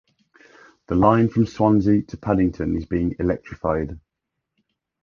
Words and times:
The 0.87 0.95
line 0.95 1.29
from 1.29 1.45
Swansea 1.45 2.01
to 2.01 2.17
Paddington 2.17 2.75
is 2.75 2.87
being 2.87 3.15
electrified. 3.19 3.99